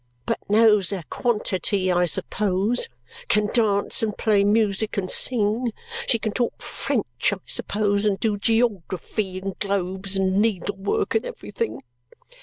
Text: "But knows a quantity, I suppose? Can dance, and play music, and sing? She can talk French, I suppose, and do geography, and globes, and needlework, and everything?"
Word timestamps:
"But 0.25 0.39
knows 0.49 0.91
a 0.91 1.03
quantity, 1.11 1.91
I 1.91 2.05
suppose? 2.05 2.89
Can 3.27 3.45
dance, 3.53 4.01
and 4.01 4.17
play 4.17 4.43
music, 4.43 4.97
and 4.97 5.11
sing? 5.11 5.73
She 6.07 6.17
can 6.17 6.31
talk 6.31 6.59
French, 6.59 7.31
I 7.31 7.37
suppose, 7.45 8.07
and 8.07 8.19
do 8.19 8.35
geography, 8.35 9.37
and 9.37 9.59
globes, 9.59 10.17
and 10.17 10.41
needlework, 10.41 11.13
and 11.13 11.23
everything?" 11.27 11.83